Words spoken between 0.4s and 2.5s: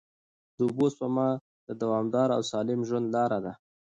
د اوبو سپما د دوامدار او